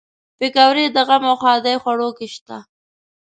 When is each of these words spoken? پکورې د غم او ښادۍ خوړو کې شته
پکورې 0.37 0.85
د 0.95 0.97
غم 1.07 1.23
او 1.31 1.35
ښادۍ 1.41 1.75
خوړو 1.81 2.09
کې 2.17 2.27
شته 2.35 2.57